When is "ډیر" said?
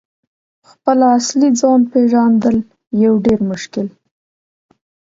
3.25-3.39